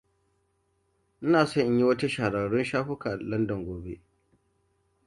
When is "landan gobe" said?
3.29-3.93